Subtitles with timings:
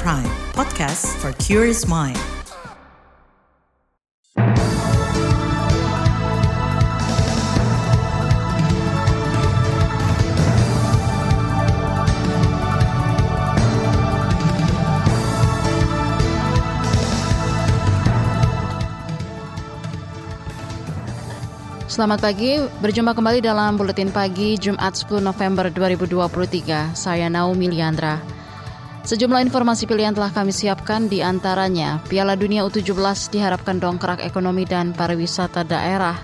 [0.00, 0.24] Prime,
[0.56, 2.16] podcast for curious mind.
[21.84, 26.96] Selamat pagi, berjumpa kembali dalam Buletin Pagi Jumat 10 November 2023.
[26.96, 28.41] Saya Naomi Liandra.
[29.02, 34.94] Sejumlah informasi pilihan telah kami siapkan di antaranya Piala Dunia U17 diharapkan dongkrak ekonomi dan
[34.94, 36.14] pariwisata daerah.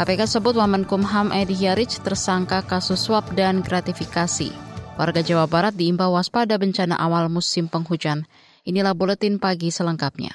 [0.00, 4.48] KPK sebut Wamenkumham Edi Hiarich tersangka kasus suap dan gratifikasi.
[4.96, 8.24] Warga Jawa Barat diimbau waspada bencana awal musim penghujan.
[8.64, 10.32] Inilah Buletin Pagi selengkapnya.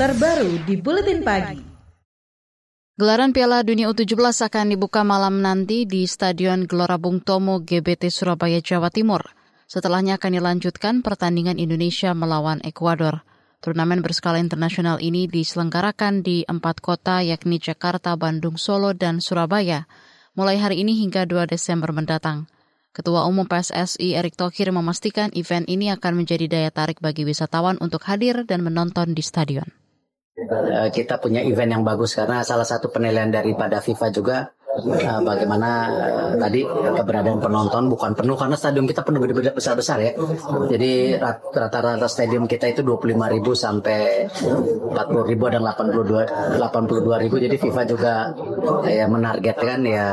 [0.00, 1.60] Terbaru di Buletin Pagi.
[2.96, 8.64] Gelaran Piala Dunia U17 akan dibuka malam nanti di Stadion Gelora Bung Tomo GBT Surabaya,
[8.64, 9.41] Jawa Timur.
[9.72, 13.24] Setelahnya akan dilanjutkan pertandingan Indonesia melawan Ekuador.
[13.64, 19.88] Turnamen berskala internasional ini diselenggarakan di empat kota yakni Jakarta, Bandung, Solo, dan Surabaya,
[20.36, 22.52] mulai hari ini hingga 2 Desember mendatang.
[22.92, 28.04] Ketua Umum PSSI Erick Thohir memastikan event ini akan menjadi daya tarik bagi wisatawan untuk
[28.04, 29.72] hadir dan menonton di stadion.
[30.36, 35.70] Eh, kita punya event yang bagus karena salah satu penilaian daripada FIFA juga uh, bagaimana
[35.90, 40.12] uh, tadi keberadaan penonton bukan penuh karena stadion kita penuh gede besar besar ya.
[40.68, 47.36] Jadi rata-rata stadium kita itu 25 ribu sampai 40 ribu dan 82 82 ribu.
[47.40, 48.14] Jadi FIFA juga
[48.88, 50.08] ya menargetkan ya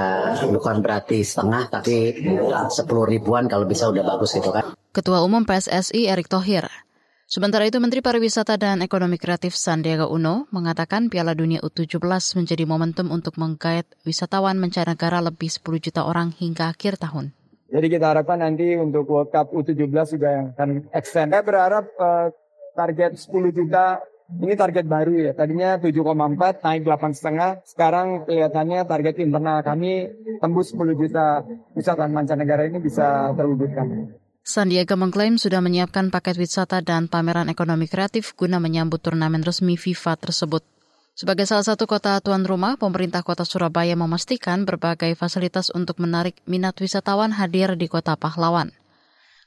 [0.50, 4.76] bukan berarti setengah tapi 10 ribuan kalau bisa udah bagus gitu kan.
[4.90, 6.89] Ketua Umum PSSI Erick Thohir
[7.30, 12.02] Sementara itu, Menteri Pariwisata dan Ekonomi Kreatif Sandiaga Uno mengatakan Piala Dunia U17
[12.34, 17.30] menjadi momentum untuk menggait wisatawan mancanegara lebih 10 juta orang hingga akhir tahun.
[17.70, 21.30] Jadi kita harapkan nanti untuk World Cup U17 juga yang akan extend.
[21.30, 22.34] Saya berharap uh,
[22.74, 24.02] target 10 juta
[24.42, 25.32] ini target baru ya.
[25.38, 27.62] Tadinya 7,4 naik 8,5.
[27.62, 30.10] Sekarang kelihatannya target internal kami
[30.42, 31.46] tembus 10 juta
[31.78, 34.18] wisatawan mancanegara ini bisa terwujudkan.
[34.50, 40.18] Sandiaga mengklaim sudah menyiapkan paket wisata dan pameran ekonomi kreatif guna menyambut turnamen resmi FIFA
[40.18, 40.66] tersebut.
[41.14, 46.74] Sebagai salah satu kota tuan rumah, pemerintah kota Surabaya memastikan berbagai fasilitas untuk menarik minat
[46.82, 48.74] wisatawan hadir di kota pahlawan.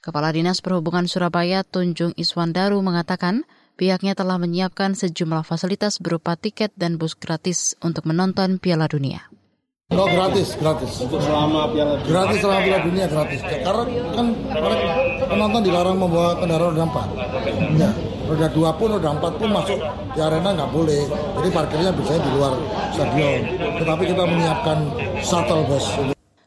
[0.07, 3.43] Kepala Dinas Perhubungan Surabaya Tunjung Iswandaru mengatakan
[3.75, 9.27] pihaknya telah menyiapkan sejumlah fasilitas berupa tiket dan bus gratis untuk menonton Piala Dunia.
[9.93, 10.93] Oh gratis, gratis.
[11.05, 12.09] Untuk selama Piala Dunia.
[12.09, 13.41] Gratis selama Piala Dunia gratis.
[13.45, 13.85] Karena
[14.17, 14.27] kan
[15.29, 17.09] penonton dilarang membawa kendaraan roda empat.
[17.77, 17.91] Ya,
[18.25, 19.79] roda dua pun, roda empat pun masuk
[20.17, 21.03] di arena nggak boleh.
[21.13, 22.53] Jadi parkirnya biasanya di luar
[22.97, 23.41] stadion.
[23.85, 24.79] Tetapi kita menyiapkan
[25.21, 25.87] shuttle bus.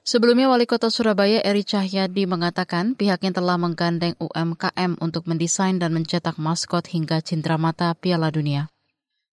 [0.06, 6.38] Sebelumnya Wali Kota Surabaya Eri Cahyadi mengatakan pihaknya telah menggandeng UMKM untuk mendesain dan mencetak
[6.38, 8.70] maskot hingga cindramata Piala Dunia.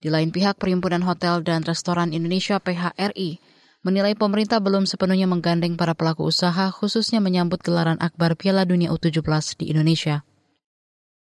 [0.01, 3.52] Di lain pihak, Perhimpunan Hotel dan Restoran Indonesia PHRI
[3.83, 9.59] menilai pemerintah belum sepenuhnya menggandeng para pelaku usaha khususnya menyambut gelaran akbar Piala Dunia U17
[9.59, 10.23] di Indonesia.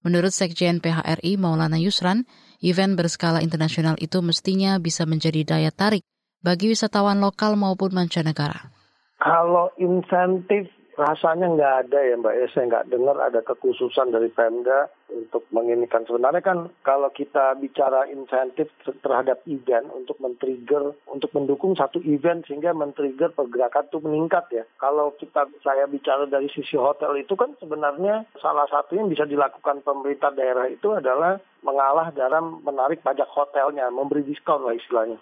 [0.07, 2.23] Menurut Sekjen PHRI Maulana Yusran,
[2.63, 6.05] event berskala internasional itu mestinya bisa menjadi daya tarik
[6.45, 8.69] bagi wisatawan lokal maupun mancanegara.
[9.17, 14.87] Kalau insentif rasanya nggak ada ya Mbak ya, saya nggak dengar ada kekhususan dari Pemda
[15.11, 16.07] untuk menginikan.
[16.07, 18.71] Sebenarnya kan kalau kita bicara insentif
[19.03, 24.63] terhadap event untuk men-trigger, untuk mendukung satu event sehingga men-trigger pergerakan itu meningkat ya.
[24.79, 29.83] Kalau kita saya bicara dari sisi hotel itu kan sebenarnya salah satu yang bisa dilakukan
[29.83, 35.19] pemerintah daerah itu adalah mengalah dalam menarik pajak hotelnya, memberi diskon lah istilahnya.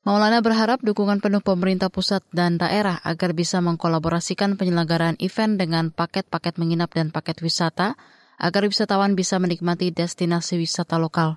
[0.00, 6.56] Maulana berharap dukungan penuh pemerintah pusat dan daerah agar bisa mengkolaborasikan penyelenggaraan event dengan paket-paket
[6.56, 8.00] menginap dan paket wisata
[8.40, 11.36] agar wisatawan bisa menikmati destinasi wisata lokal.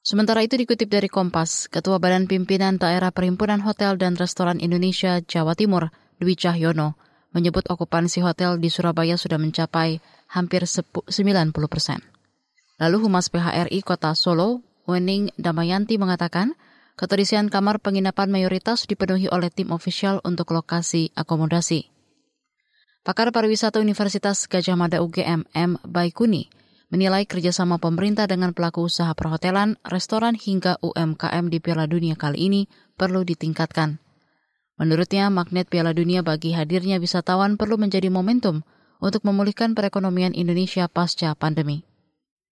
[0.00, 5.52] Sementara itu dikutip dari Kompas, Ketua Badan Pimpinan Daerah Perhimpunan Hotel dan Restoran Indonesia Jawa
[5.52, 6.96] Timur, Dwi Cahyono,
[7.36, 10.00] menyebut okupansi hotel di Surabaya sudah mencapai
[10.32, 11.12] hampir 90
[11.68, 12.00] persen.
[12.80, 16.56] Lalu Humas PHRI Kota Solo, Wening Damayanti mengatakan,
[16.98, 21.86] Keterisian kamar penginapan mayoritas dipenuhi oleh tim ofisial untuk lokasi akomodasi.
[23.06, 25.78] Pakar Pariwisata Universitas Gajah Mada UGM M.
[25.86, 26.50] Baikuni
[26.90, 32.62] menilai kerjasama pemerintah dengan pelaku usaha perhotelan, restoran hingga UMKM di Piala Dunia kali ini
[32.98, 34.02] perlu ditingkatkan.
[34.76, 38.66] Menurutnya, magnet Piala Dunia bagi hadirnya wisatawan perlu menjadi momentum
[38.98, 41.87] untuk memulihkan perekonomian Indonesia pasca pandemi.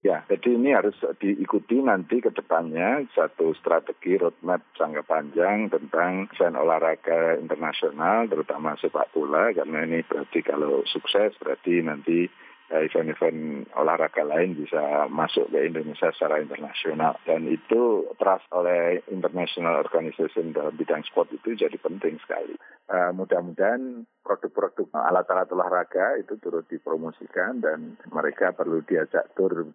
[0.06, 3.02] Ya, jadi ini harus diikuti nanti ke depannya.
[3.10, 10.46] Satu strategi roadmap jangka panjang tentang event olahraga internasional, terutama sepak bola, karena ini berarti
[10.46, 12.30] kalau sukses berarti nanti
[12.70, 20.50] event-event olahraga lain bisa masuk ke Indonesia secara internasional dan itu trust oleh international organization
[20.50, 22.58] dalam bidang sport itu jadi penting sekali.
[22.86, 29.70] Uh, mudah-mudahan produk-produk alat-alat olahraga itu turut dipromosikan dan mereka perlu diajak tur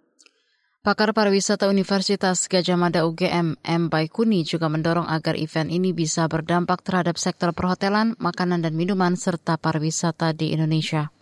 [0.81, 3.83] Pakar Pariwisata Universitas Gajah Mada UGM, M.
[3.93, 9.61] Baikuni juga mendorong agar event ini bisa berdampak terhadap sektor perhotelan, makanan dan minuman, serta
[9.61, 11.13] pariwisata di Indonesia.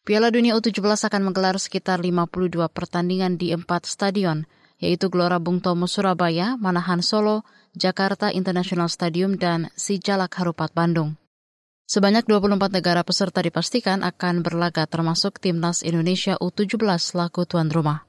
[0.00, 4.48] Piala Dunia U17 akan menggelar sekitar 52 pertandingan di empat stadion,
[4.80, 7.44] yaitu Gelora Bung Tomo Surabaya, Manahan Solo,
[7.76, 11.20] Jakarta International Stadium, dan Sijalak Harupat Bandung.
[11.84, 16.80] Sebanyak 24 negara peserta dipastikan akan berlaga termasuk timnas Indonesia U17
[17.18, 18.08] laku tuan rumah.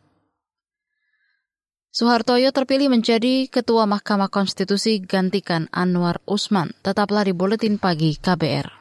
[1.92, 6.72] Soehartoyo terpilih menjadi Ketua Mahkamah Konstitusi gantikan Anwar Usman.
[6.88, 8.81] Tetaplah di Buletin Pagi KBR.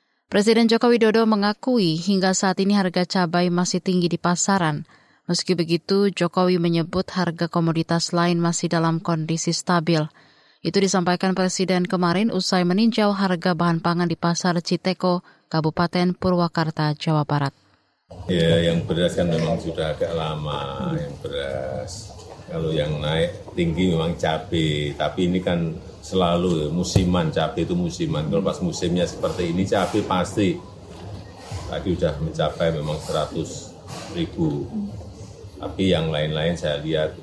[0.31, 4.87] Presiden Joko Widodo mengakui hingga saat ini harga cabai masih tinggi di pasaran.
[5.27, 9.99] Meski begitu, Jokowi menyebut harga komoditas lain masih dalam kondisi stabil.
[10.63, 15.19] Itu disampaikan Presiden kemarin usai meninjau harga bahan pangan di Pasar Citeko,
[15.51, 17.51] Kabupaten Purwakarta, Jawa Barat.
[18.31, 22.07] Ya, yang beras kan memang sudah agak lama, yang beras.
[22.47, 25.75] Kalau yang naik tinggi memang cabai, tapi ini kan
[26.11, 30.59] selalu musiman cabai itu musiman kalau pas musimnya seperti ini cabai pasti
[31.71, 34.67] tadi sudah mencapai memang 100 ribu
[35.55, 37.15] tapi yang lain-lain saya lihat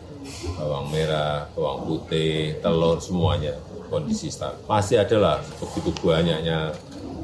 [0.56, 3.56] bawang merah, bawang putih, telur semuanya
[3.88, 4.62] kondisi stabil.
[4.68, 6.76] Pasti adalah begitu banyaknya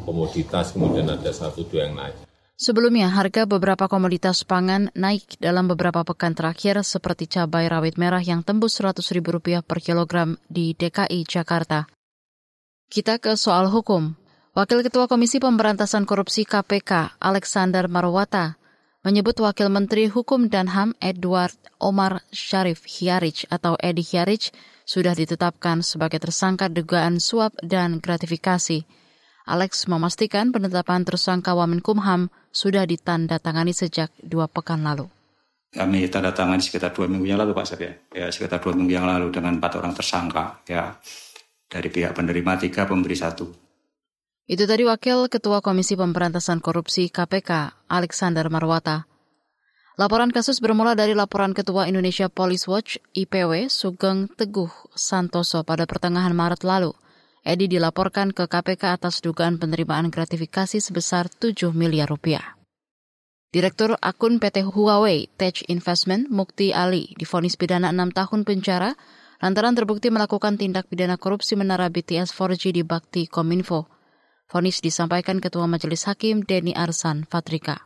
[0.02, 2.16] komoditas kemudian ada satu dua yang naik.
[2.54, 8.46] Sebelumnya, harga beberapa komoditas pangan naik dalam beberapa pekan terakhir seperti cabai rawit merah yang
[8.46, 11.90] tembus Rp100.000 per kilogram di DKI Jakarta.
[12.86, 14.14] Kita ke soal hukum.
[14.54, 18.54] Wakil Ketua Komisi Pemberantasan Korupsi KPK, Alexander Marwata,
[19.02, 24.54] menyebut Wakil Menteri Hukum dan HAM Edward Omar Sharif Hiarich atau Edi Hiarich
[24.86, 29.03] sudah ditetapkan sebagai tersangka dugaan suap dan gratifikasi.
[29.44, 35.12] Alex memastikan penetapan tersangka Wamenkumham sudah ditandatangani sejak dua pekan lalu.
[35.68, 39.04] Kami tanda tangan sekitar dua minggu yang lalu Pak Sabia, ya sekitar dua minggu yang
[39.04, 40.96] lalu dengan empat orang tersangka, ya
[41.68, 43.52] dari pihak penerima tiga, pemberi satu.
[44.48, 49.04] Itu tadi Wakil Ketua Komisi Pemberantasan Korupsi KPK, Alexander Marwata.
[50.00, 56.32] Laporan kasus bermula dari laporan Ketua Indonesia Police Watch IPW Sugeng Teguh Santoso pada pertengahan
[56.32, 56.96] Maret lalu.
[57.44, 62.56] Edi dilaporkan ke KPK atas dugaan penerimaan gratifikasi sebesar 7 miliar rupiah.
[63.52, 68.96] Direktur akun PT Huawei Tech Investment Mukti Ali difonis pidana 6 tahun penjara
[69.44, 73.92] lantaran terbukti melakukan tindak pidana korupsi menara BTS 4G di Bakti Kominfo.
[74.48, 77.84] Fonis disampaikan Ketua Majelis Hakim Denny Arsan Fatrika.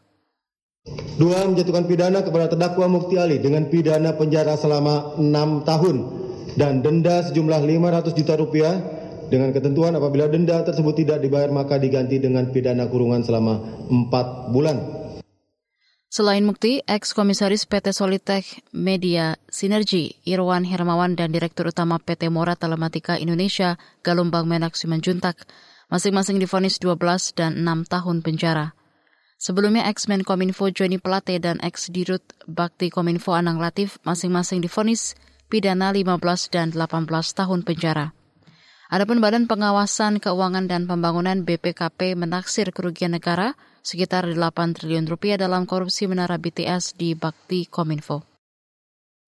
[1.19, 5.97] Dua, menjatuhkan pidana kepada terdakwa Mukti Ali dengan pidana penjara selama 6 tahun
[6.55, 8.98] dan denda sejumlah 500 juta rupiah
[9.29, 14.99] dengan ketentuan apabila denda tersebut tidak dibayar maka diganti dengan pidana kurungan selama 4 bulan.
[16.09, 23.21] Selain Mukti, ex-komisaris PT Solitek Media Sinergi, Irwan Hermawan dan Direktur Utama PT Mora Telematika
[23.21, 25.45] Indonesia, Galumbang Menak Simanjuntak,
[25.93, 28.73] masing-masing difonis 12 dan 6 tahun penjara.
[29.39, 35.15] Sebelumnya ex-Menkominfo Joni Plate dan ex-Dirut Bakti Kominfo Anang Latif masing-masing difonis
[35.47, 36.19] pidana 15
[36.51, 37.07] dan 18
[37.39, 38.18] tahun penjara.
[38.89, 43.53] Adapun Badan Pengawasan Keuangan dan Pembangunan BPKP menaksir kerugian negara
[43.85, 44.33] sekitar 8
[44.73, 48.25] triliun rupiah dalam korupsi menara BTS di Bakti Kominfo.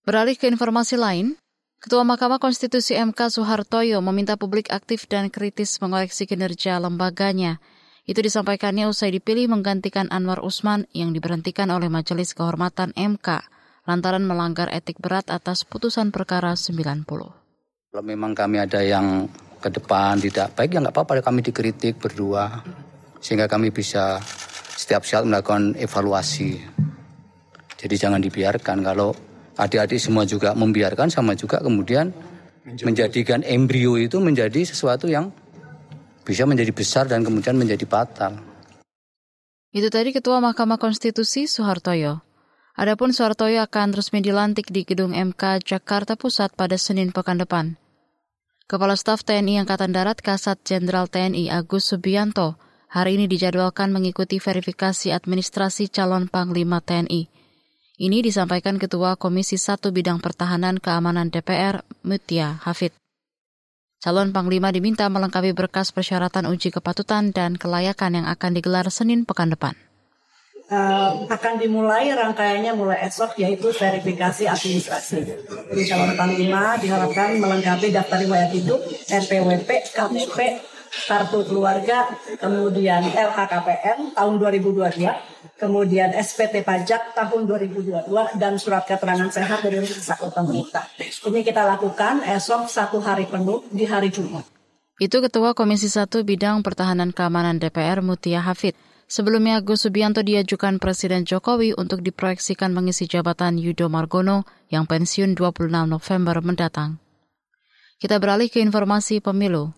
[0.08, 1.36] Beralih ke informasi lain,
[1.76, 7.60] Ketua Mahkamah Konstitusi MK Soehartoyo meminta publik aktif dan kritis mengoreksi kinerja lembaganya.
[8.08, 13.44] Itu disampaikannya usai dipilih menggantikan Anwar Usman yang diberhentikan oleh Majelis Kehormatan MK
[13.84, 17.04] lantaran melanggar etik berat atas putusan perkara 90.
[17.90, 19.28] Kalau memang kami ada yang
[19.60, 22.64] ke depan tidak baik ya nggak apa-apa kami dikritik berdua
[23.20, 24.18] sehingga kami bisa
[24.80, 26.56] setiap saat melakukan evaluasi.
[27.76, 29.12] Jadi jangan dibiarkan kalau
[29.60, 32.08] adik-adik semua juga membiarkan sama juga kemudian
[32.64, 35.28] menjadikan embrio itu menjadi sesuatu yang
[36.24, 38.40] bisa menjadi besar dan kemudian menjadi fatal.
[39.70, 42.24] Itu tadi Ketua Mahkamah Konstitusi Soehartoyo.
[42.74, 47.76] Adapun Suartoyo akan resmi dilantik di Gedung MK Jakarta Pusat pada Senin pekan depan.
[48.70, 52.54] Kepala Staf TNI Angkatan Darat Kasat Jenderal TNI Agus Subianto
[52.86, 57.26] hari ini dijadwalkan mengikuti verifikasi administrasi calon Panglima TNI.
[57.98, 62.94] Ini disampaikan Ketua Komisi 1 Bidang Pertahanan Keamanan DPR, Mutia Hafid.
[63.98, 69.50] Calon Panglima diminta melengkapi berkas persyaratan uji kepatutan dan kelayakan yang akan digelar Senin pekan
[69.50, 69.74] depan
[70.70, 75.18] uh, akan dimulai rangkaiannya mulai esok yaitu verifikasi administrasi.
[75.74, 80.38] Di calon panglima diharapkan melengkapi daftar riwayat hidup, NPWP, KTP,
[80.90, 85.06] kartu keluarga, kemudian LHKPN tahun 2022,
[85.58, 90.84] kemudian SPT pajak tahun 2022 dan surat keterangan sehat dari rumah pemerintah.
[90.98, 94.42] Ini kita lakukan esok satu hari penuh di hari Jumat.
[95.00, 98.76] Itu Ketua Komisi 1 Bidang Pertahanan Keamanan DPR Mutia Hafid.
[99.10, 105.66] Sebelumnya, Gus Subianto diajukan Presiden Jokowi untuk diproyeksikan mengisi jabatan Yudo Margono yang pensiun 26
[105.66, 107.02] November mendatang.
[107.98, 109.74] Kita beralih ke informasi pemilu.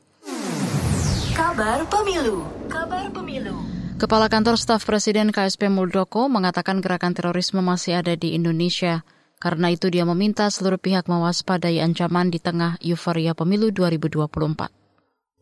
[1.32, 2.44] Kabar pemilu.
[2.68, 3.56] Kabar pemilu.
[3.96, 9.00] Kepala Kantor Staf Presiden KSP Muldoko mengatakan gerakan terorisme masih ada di Indonesia.
[9.40, 14.68] Karena itu dia meminta seluruh pihak mewaspadai ancaman di tengah euforia pemilu 2024.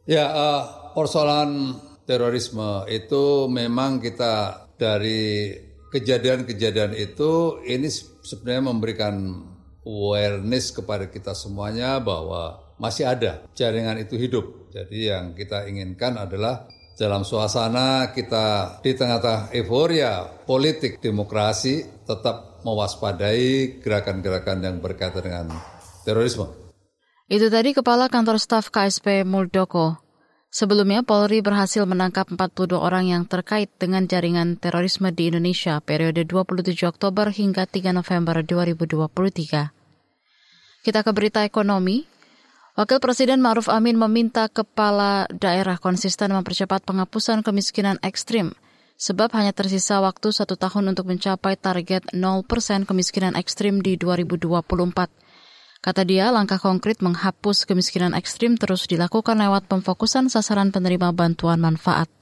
[0.07, 1.75] Ya, uh, persoalan
[2.11, 5.55] terorisme itu memang kita dari
[5.95, 7.87] kejadian-kejadian itu ini
[8.27, 9.15] sebenarnya memberikan
[9.87, 14.75] awareness kepada kita semuanya bahwa masih ada jaringan itu hidup.
[14.75, 16.67] Jadi yang kita inginkan adalah
[16.99, 25.47] dalam suasana kita di tengah-tengah euforia politik demokrasi tetap mewaspadai gerakan-gerakan yang berkaitan dengan
[26.03, 26.51] terorisme.
[27.31, 30.10] Itu tadi Kepala Kantor Staf KSP Muldoko.
[30.51, 36.75] Sebelumnya, Polri berhasil menangkap 42 orang yang terkait dengan jaringan terorisme di Indonesia periode 27
[36.91, 39.71] Oktober hingga 3 November 2023.
[40.83, 42.03] Kita ke berita ekonomi.
[42.75, 48.51] Wakil Presiden Ma'ruf Amin meminta kepala daerah konsisten mempercepat penghapusan kemiskinan ekstrim,
[48.99, 55.30] sebab hanya tersisa waktu satu tahun untuk mencapai target 0% kemiskinan ekstrim di 2024.
[55.81, 62.13] Kata dia, langkah konkret menghapus kemiskinan ekstrim terus dilakukan lewat pemfokusan sasaran penerima bantuan manfaat.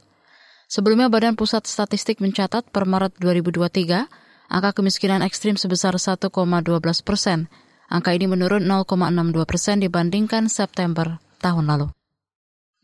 [0.71, 4.07] Sebelumnya Badan Pusat Statistik mencatat per Maret 2023,
[4.47, 6.31] angka kemiskinan ekstrim sebesar 1,12
[7.03, 7.51] persen.
[7.91, 11.91] Angka ini menurun 0,62 persen dibandingkan September tahun lalu.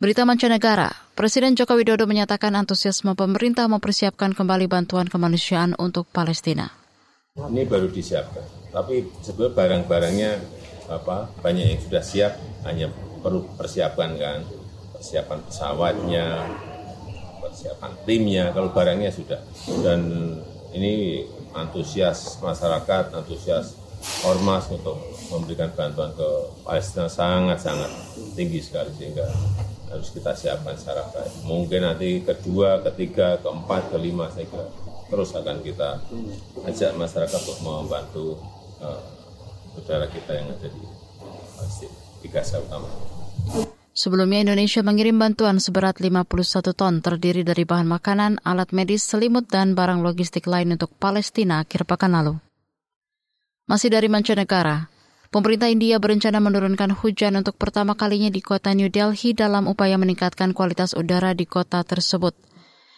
[0.02, 6.66] Berita mancanegara, Presiden Joko Widodo menyatakan antusiasme pemerintah mempersiapkan kembali bantuan kemanusiaan untuk Palestina.
[7.34, 10.30] Ini baru disiapkan, tapi sebetulnya barang-barangnya
[10.88, 12.32] apa banyak yang sudah siap
[12.68, 12.92] hanya
[13.24, 14.38] perlu persiapan kan
[14.96, 16.26] persiapan pesawatnya
[17.40, 19.40] persiapan timnya kalau barangnya sudah
[19.80, 20.00] dan
[20.74, 21.24] ini
[21.54, 23.78] antusias masyarakat antusias
[24.26, 25.00] ormas untuk
[25.32, 26.28] memberikan bantuan ke
[26.60, 27.88] Palestina sangat-sangat
[28.36, 29.24] tinggi sekali sehingga
[29.88, 31.32] harus kita siapkan secara baik.
[31.46, 34.66] Mungkin nanti kedua, ketiga, keempat, kelima saya kira
[35.08, 36.00] terus akan kita
[36.66, 38.26] ajak masyarakat untuk membantu
[38.82, 39.23] uh,
[39.74, 40.82] saudara kita yang ada di
[42.22, 42.86] Palestina, utama.
[43.94, 49.78] Sebelumnya Indonesia mengirim bantuan seberat 51 ton terdiri dari bahan makanan, alat medis, selimut, dan
[49.78, 52.38] barang logistik lain untuk Palestina akhir pekan lalu.
[53.70, 54.90] Masih dari mancanegara,
[55.30, 60.54] pemerintah India berencana menurunkan hujan untuk pertama kalinya di kota New Delhi dalam upaya meningkatkan
[60.54, 62.34] kualitas udara di kota tersebut.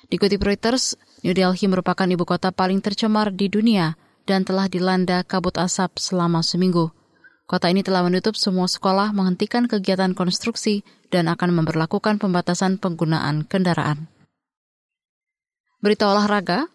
[0.09, 5.55] Dikutip Reuters, New Delhi merupakan ibu kota paling tercemar di dunia dan telah dilanda kabut
[5.57, 6.91] asap selama seminggu.
[7.47, 10.83] Kota ini telah menutup semua sekolah, menghentikan kegiatan konstruksi,
[11.15, 14.11] dan akan memperlakukan pembatasan penggunaan kendaraan.
[15.79, 16.67] Berita olahraga,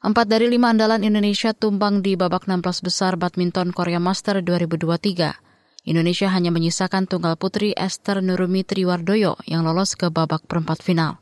[0.00, 5.84] empat dari lima andalan Indonesia tumbang di babak 16 besar badminton Korea Master 2023.
[5.84, 11.20] Indonesia hanya menyisakan tunggal putri Esther Nurumi Triwardoyo yang lolos ke babak perempat final.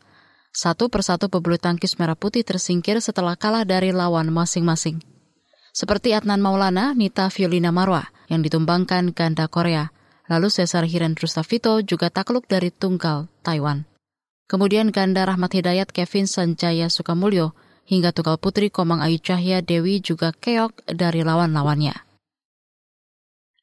[0.54, 5.02] Satu persatu pebulu tangkis merah putih tersingkir setelah kalah dari lawan masing-masing
[5.72, 9.90] seperti Adnan Maulana, Nita Violina Marwa yang ditumbangkan ganda Korea.
[10.30, 13.88] Lalu Cesar Hiren Trustavito juga takluk dari tunggal Taiwan.
[14.46, 17.56] Kemudian ganda Rahmat Hidayat Kevin Sanjaya Sukamulyo
[17.88, 21.96] hingga tunggal putri Komang Ayu Cahya Dewi juga keok dari lawan-lawannya.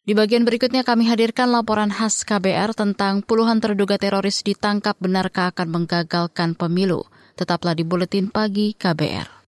[0.03, 5.69] Di bagian berikutnya kami hadirkan laporan khas KBR tentang puluhan terduga teroris ditangkap benarkah akan
[5.69, 7.05] menggagalkan pemilu.
[7.37, 9.38] Tetaplah di Buletin Pagi KBR.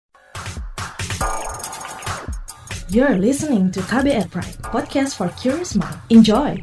[2.91, 5.95] You're listening to KBR Pride, podcast for curious mind.
[6.11, 6.59] Enjoy!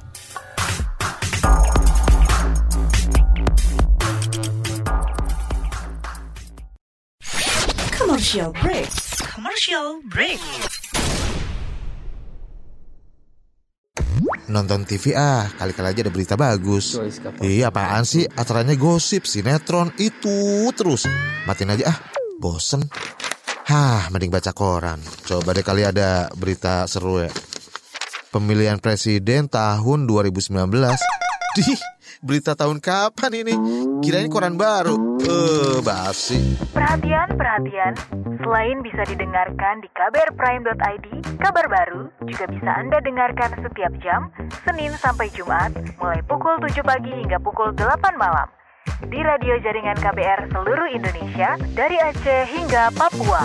[7.96, 8.92] Commercial break.
[9.24, 10.36] Commercial break.
[14.52, 17.00] Nonton TV ah, kali-kali aja ada berita bagus.
[17.40, 18.28] Iya apaan sih?
[18.36, 21.08] Acaranya gosip, sinetron, itu terus.
[21.48, 21.96] Matiin aja ah,
[22.36, 22.84] bosen.
[23.68, 24.96] Hah, mending baca koran.
[25.28, 27.28] Coba deh kali ada berita seru ya.
[28.32, 30.56] Pemilihan presiden tahun 2019.
[31.56, 31.80] Dih,
[32.24, 33.54] berita tahun kapan ini?
[34.00, 35.20] Kirain koran baru.
[35.20, 36.56] Eh, basi.
[36.72, 37.92] Perhatian, perhatian.
[38.40, 41.06] Selain bisa didengarkan di kbrprime.id,
[41.36, 44.32] kabar baru juga bisa Anda dengarkan setiap jam,
[44.64, 48.48] Senin sampai Jumat, mulai pukul 7 pagi hingga pukul 8 malam.
[48.88, 53.44] Di radio jaringan KBR seluruh Indonesia, dari Aceh hingga Papua.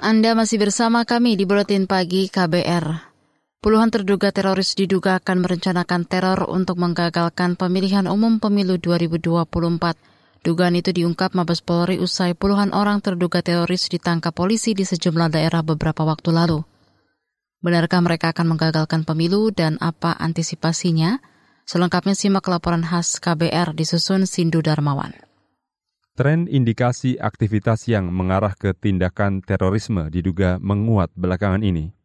[0.00, 3.12] Anda masih bersama kami di Buletin Pagi KBR.
[3.60, 10.07] Puluhan terduga teroris diduga akan merencanakan teror untuk menggagalkan pemilihan umum pemilu 2024.
[10.46, 15.66] Dugaan itu diungkap Mabes Polri usai puluhan orang terduga teroris ditangkap polisi di sejumlah daerah
[15.66, 16.62] beberapa waktu lalu.
[17.58, 21.18] Benarkah mereka akan menggagalkan pemilu dan apa antisipasinya?
[21.66, 25.12] Selengkapnya simak laporan khas KBR disusun Sindu Darmawan.
[26.14, 31.97] Tren indikasi aktivitas yang mengarah ke tindakan terorisme diduga menguat belakangan ini.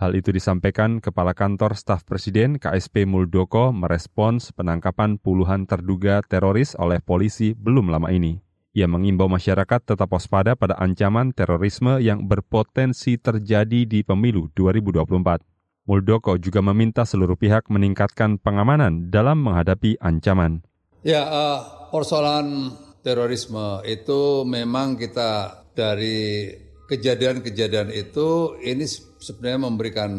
[0.00, 7.04] Hal itu disampaikan Kepala Kantor Staf Presiden KSP Muldoko merespons penangkapan puluhan terduga teroris oleh
[7.04, 8.40] polisi belum lama ini.
[8.72, 15.44] Ia mengimbau masyarakat tetap waspada pada ancaman terorisme yang berpotensi terjadi di pemilu 2024.
[15.84, 20.64] Muldoko juga meminta seluruh pihak meningkatkan pengamanan dalam menghadapi ancaman.
[21.04, 22.72] Ya, uh, persoalan
[23.04, 26.48] terorisme itu memang kita dari
[26.90, 28.82] kejadian-kejadian itu ini
[29.22, 30.10] sebenarnya memberikan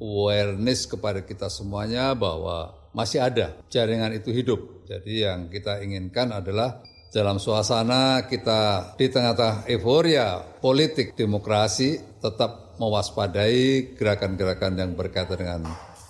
[0.00, 4.88] awareness kepada kita semuanya bahwa masih ada jaringan itu hidup.
[4.88, 6.80] Jadi yang kita inginkan adalah
[7.12, 15.60] dalam suasana kita di tengah-tengah euforia politik demokrasi tetap mewaspadai gerakan-gerakan yang berkaitan dengan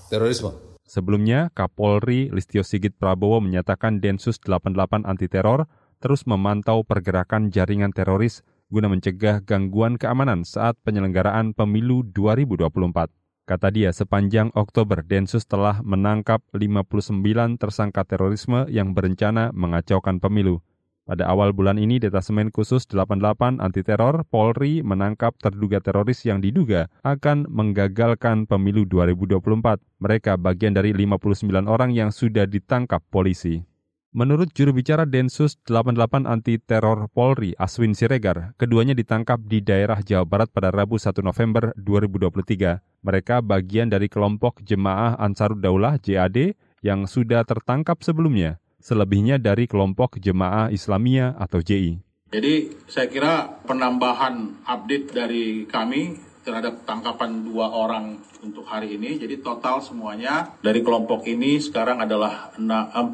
[0.06, 0.54] terorisme.
[0.88, 5.68] Sebelumnya, Kapolri Listio Sigit Prabowo menyatakan Densus 88 anti teror
[5.98, 13.08] terus memantau pergerakan jaringan teroris guna mencegah gangguan keamanan saat penyelenggaraan pemilu 2024.
[13.48, 20.60] Kata dia, sepanjang Oktober, Densus telah menangkap 59 tersangka terorisme yang berencana mengacaukan pemilu.
[21.08, 26.92] Pada awal bulan ini, Detasemen Khusus 88 Anti Teror Polri menangkap terduga teroris yang diduga
[27.00, 29.80] akan menggagalkan pemilu 2024.
[30.04, 33.64] Mereka bagian dari 59 orang yang sudah ditangkap polisi.
[34.08, 40.24] Menurut juru bicara Densus 88 Anti Teror Polri, Aswin Siregar, keduanya ditangkap di daerah Jawa
[40.24, 43.04] Barat pada Rabu 1 November 2023.
[43.04, 50.16] Mereka bagian dari kelompok Jemaah Ansarud Daulah JAD yang sudah tertangkap sebelumnya, selebihnya dari kelompok
[50.16, 52.00] Jemaah Islamia atau JI.
[52.32, 56.16] Jadi saya kira penambahan update dari kami
[56.48, 59.20] terhadap tangkapan dua orang untuk hari ini.
[59.20, 63.04] Jadi total semuanya dari kelompok ini sekarang adalah 42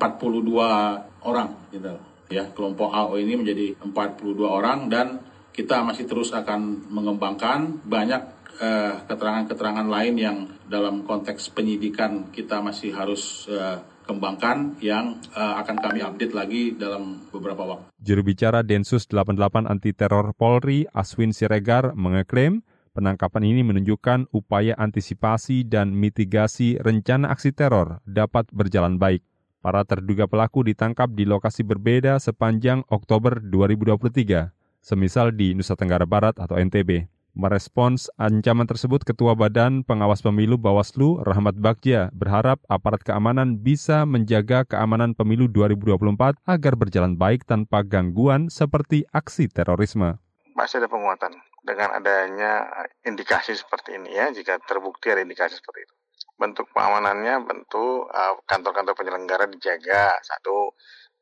[1.26, 1.98] orang gitu.
[2.30, 5.18] Ya, kelompok AO ini menjadi 42 orang dan
[5.50, 8.22] kita masih terus akan mengembangkan banyak
[8.62, 15.76] eh, keterangan-keterangan lain yang dalam konteks penyidikan kita masih harus uh, kembangkan yang uh, akan
[15.80, 17.88] kami update lagi dalam beberapa waktu.
[18.00, 22.64] Juru bicara Densus 88 Anti Teror Polri Aswin Siregar mengeklaim
[22.94, 29.26] Penangkapan ini menunjukkan upaya antisipasi dan mitigasi rencana aksi teror dapat berjalan baik.
[29.58, 36.38] Para terduga pelaku ditangkap di lokasi berbeda sepanjang Oktober 2023, semisal di Nusa Tenggara Barat
[36.38, 37.10] atau NTB.
[37.34, 44.62] Merespons ancaman tersebut, Ketua Badan Pengawas Pemilu Bawaslu Rahmat Bagja berharap aparat keamanan bisa menjaga
[44.62, 50.22] keamanan pemilu 2024 agar berjalan baik tanpa gangguan seperti aksi terorisme.
[50.54, 51.34] Masih ada penguatan
[51.66, 52.62] dengan adanya
[53.02, 55.94] indikasi seperti ini ya, jika terbukti ada indikasi seperti itu.
[56.38, 60.74] Bentuk pengamanannya bentuk uh, kantor-kantor penyelenggara dijaga satu,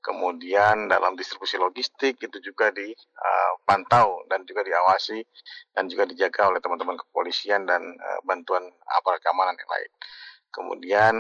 [0.05, 5.25] kemudian dalam distribusi logistik itu juga dipantau uh, dan juga diawasi
[5.73, 8.69] dan juga dijaga oleh teman-teman kepolisian dan uh, bantuan
[9.01, 9.91] aparat keamanan yang lain.
[10.53, 11.15] Kemudian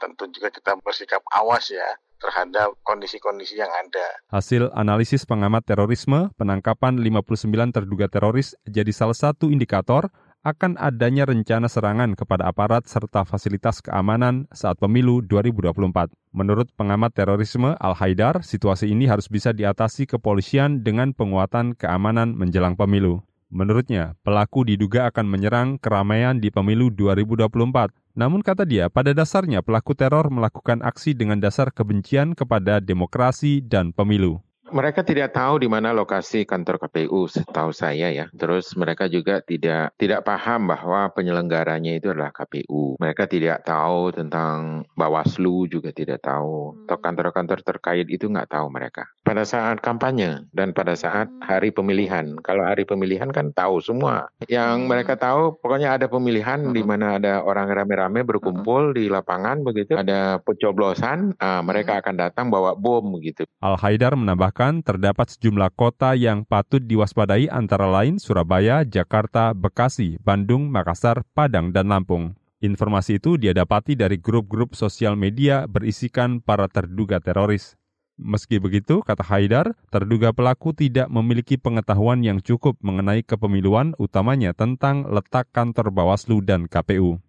[0.00, 1.84] tentu juga kita bersikap awas ya
[2.24, 4.06] terhadap kondisi-kondisi yang ada.
[4.32, 10.08] Hasil analisis pengamat terorisme, penangkapan 59 terduga teroris jadi salah satu indikator
[10.44, 16.12] akan adanya rencana serangan kepada aparat serta fasilitas keamanan saat pemilu 2024.
[16.36, 23.24] Menurut pengamat terorisme Al-Haidar, situasi ini harus bisa diatasi kepolisian dengan penguatan keamanan menjelang pemilu.
[23.48, 29.98] Menurutnya, pelaku diduga akan menyerang keramaian di pemilu 2024 Namun kata dia, pada dasarnya pelaku
[29.98, 34.38] teror melakukan aksi dengan dasar kebencian kepada demokrasi dan pemilu.
[34.74, 38.26] Mereka tidak tahu di mana lokasi kantor KPU, setahu saya ya.
[38.34, 42.98] Terus mereka juga tidak tidak paham bahwa penyelenggaranya itu adalah KPU.
[42.98, 46.74] Mereka tidak tahu tentang Bawaslu juga tidak tahu.
[46.90, 49.06] Atau kantor-kantor terkait itu nggak tahu mereka.
[49.22, 52.34] Pada saat kampanye dan pada saat hari pemilihan.
[52.42, 54.26] Kalau hari pemilihan kan tahu semua.
[54.50, 59.94] Yang mereka tahu pokoknya ada pemilihan di mana ada orang rame-rame berkumpul di lapangan begitu.
[59.94, 63.46] Ada pencoblosan, ah, mereka akan datang bawa bom begitu.
[63.62, 70.72] Al Haidar menambahkan terdapat sejumlah kota yang patut diwaspadai antara lain Surabaya, Jakarta, Bekasi, Bandung,
[70.72, 72.32] Makassar, Padang, dan Lampung.
[72.64, 77.76] Informasi itu dia dapati dari grup-grup sosial media berisikan para terduga teroris.
[78.16, 85.04] Meski begitu, kata Haidar, terduga pelaku tidak memiliki pengetahuan yang cukup mengenai kepemiluan utamanya tentang
[85.10, 87.20] letak kantor Bawaslu dan KPU.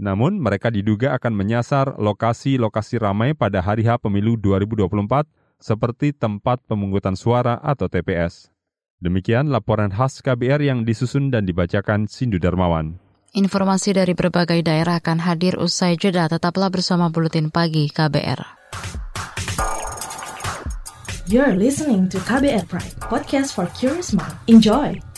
[0.00, 5.28] Namun, mereka diduga akan menyasar lokasi-lokasi ramai pada hari H pemilu 2024
[5.60, 8.50] seperti tempat pemungutan suara atau TPS.
[9.00, 13.00] Demikian laporan khas KBR yang disusun dan dibacakan Sindu Darmawan.
[13.30, 16.26] Informasi dari berbagai daerah akan hadir usai jeda.
[16.26, 18.58] Tetaplah bersama Buletin Pagi KBR.
[21.30, 24.34] You're listening to KBR Pride, podcast for curious mind.
[24.50, 25.09] Enjoy!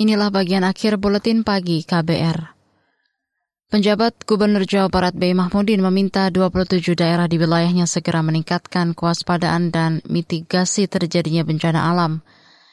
[0.00, 2.56] Inilah bagian akhir buletin pagi KBR.
[3.68, 5.36] Penjabat Gubernur Jawa Barat B.
[5.36, 12.24] Mahmudin meminta 27 daerah di wilayahnya segera meningkatkan kewaspadaan dan mitigasi terjadinya bencana alam.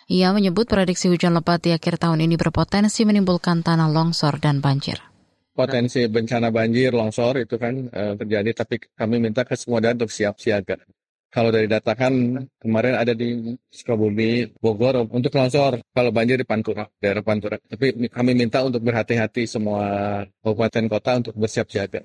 [0.08, 5.04] Ia menyebut prediksi hujan lebat di akhir tahun ini berpotensi menimbulkan tanah longsor dan banjir.
[5.52, 10.16] Potensi bencana banjir, longsor itu kan uh, terjadi, tapi kami minta ke semua daerah untuk
[10.16, 10.80] siap siaga.
[11.28, 15.84] Kalau dari data kan kemarin ada di Sukabumi, Bogor untuk longsor.
[15.92, 17.60] Kalau banjir di Pantura, daerah Pantura.
[17.60, 22.02] Tapi kami minta untuk berhati-hati semua kabupaten kota untuk bersiap siaga.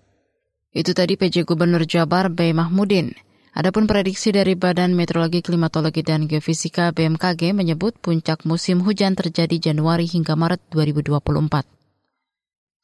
[0.74, 2.50] Itu tadi PJ Gubernur Jabar B.
[2.50, 3.14] Mahmudin.
[3.52, 10.08] Adapun prediksi dari Badan Meteorologi, Klimatologi, dan Geofisika BMKG menyebut puncak musim hujan terjadi Januari
[10.08, 11.68] hingga Maret 2024.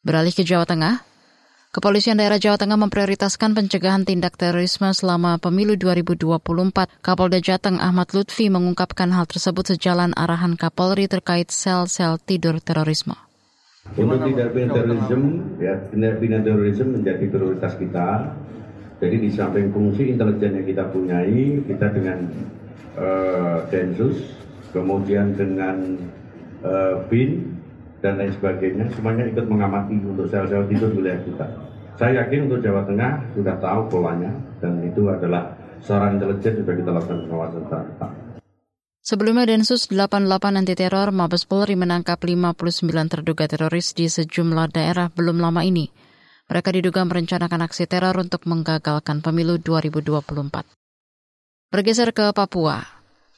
[0.05, 1.01] Beralih ke Jawa Tengah,
[1.69, 6.25] Kepolisian daerah Jawa Tengah memprioritaskan pencegahan tindak terorisme selama pemilu 2024.
[7.05, 13.21] Kapolda Jateng Ahmad Lutfi mengungkapkan hal tersebut sejalan arahan Kapolri terkait sel-sel tidur terorisme.
[14.01, 15.29] Untuk tindak pidana terorisme,
[15.61, 18.09] ya tindak pidana terorisme menjadi prioritas kita.
[19.05, 22.33] Jadi di samping fungsi intelijen yang kita punyai, kita dengan
[22.97, 24.25] uh, Densus,
[24.73, 26.01] kemudian dengan
[26.65, 27.58] uh, BIN,
[27.99, 31.47] dan lain sebagainya semuanya ikut mengamati untuk sel-sel tidur wilayah kita.
[31.99, 34.31] Saya yakin untuk Jawa Tengah sudah tahu polanya
[34.63, 35.51] dan itu adalah
[35.83, 38.11] seorang intelijen sudah kita lakukan pengawasan tetap.
[39.03, 40.29] Sebelumnya Densus 88
[40.61, 42.55] anti teror Mabes Polri menangkap 59
[43.09, 45.91] terduga teroris di sejumlah daerah belum lama ini.
[46.49, 50.65] Mereka diduga merencanakan aksi teror untuk menggagalkan pemilu 2024.
[51.73, 52.85] Bergeser ke Papua,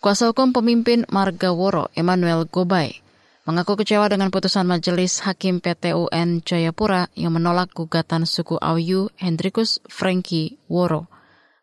[0.02, 3.09] kuasa hukum pemimpin Marga Woro Emmanuel Gobay
[3.48, 9.80] mengaku kecewa dengan putusan Majelis Hakim PT UN Jayapura yang menolak gugatan suku Auyu Hendrikus
[9.88, 11.08] Franky Woro.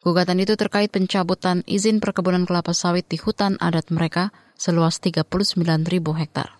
[0.02, 5.30] Gugatan itu terkait pencabutan izin perkebunan kelapa sawit di hutan adat mereka seluas 39
[5.86, 6.57] ribu hektar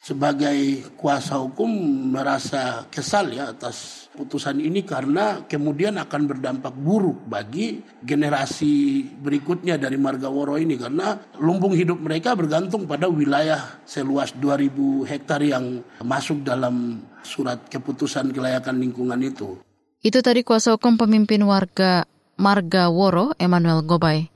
[0.00, 1.68] sebagai kuasa hukum
[2.16, 10.00] merasa kesal ya atas putusan ini karena kemudian akan berdampak buruk bagi generasi berikutnya dari
[10.00, 17.04] Margaworo ini karena lumbung hidup mereka bergantung pada wilayah seluas 2000 hektar yang masuk dalam
[17.20, 19.60] surat keputusan kelayakan lingkungan itu.
[20.00, 22.08] Itu tadi kuasa hukum pemimpin warga
[22.40, 24.29] Margaworo Emmanuel Gobay.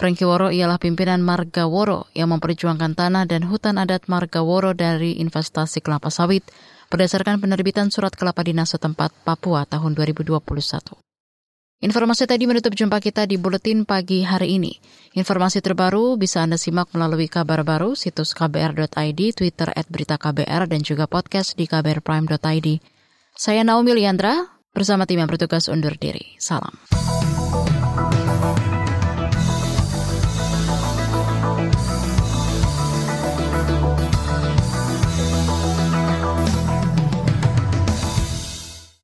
[0.00, 5.20] Franky Woro ialah pimpinan Marga Woro yang memperjuangkan tanah dan hutan adat Marga Woro dari
[5.20, 6.40] investasi kelapa sawit
[6.88, 10.40] berdasarkan penerbitan surat kelapa dinas setempat Papua tahun 2021.
[11.84, 14.72] Informasi tadi menutup jumpa kita di Buletin Pagi hari ini.
[15.20, 20.80] Informasi terbaru bisa Anda simak melalui kabar baru, situs kbr.id, Twitter at berita KBR, dan
[20.80, 22.68] juga podcast di kbrprime.id.
[23.36, 26.40] Saya Naomi Liandra, bersama tim yang bertugas undur diri.
[26.40, 26.72] Salam.